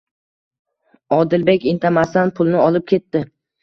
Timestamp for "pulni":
2.43-2.63